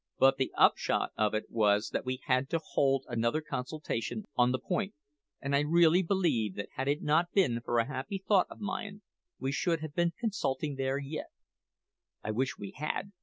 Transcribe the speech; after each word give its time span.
"But 0.17 0.37
the 0.37 0.51
upshot 0.57 1.11
of 1.15 1.35
it 1.35 1.51
was 1.51 1.89
that 1.91 2.05
we 2.07 2.21
had 2.25 2.49
to 2.49 2.57
hold 2.71 3.05
another 3.07 3.39
consultation 3.39 4.25
on 4.35 4.51
the 4.51 4.57
point; 4.57 4.95
and 5.39 5.55
I 5.55 5.59
really 5.59 6.01
believe 6.01 6.55
that 6.55 6.69
had 6.73 6.87
it 6.87 7.03
not 7.03 7.31
been 7.33 7.61
for 7.63 7.77
a 7.77 7.85
happy 7.85 8.23
thought 8.27 8.47
of 8.49 8.59
mine, 8.59 9.03
we 9.37 9.51
should 9.51 9.81
have 9.81 9.93
been 9.93 10.13
consulting 10.19 10.73
there 10.73 10.97
yet." 10.97 11.29
"I 12.23 12.31
wish 12.31 12.57
we 12.57 12.71
had!" 12.71 13.11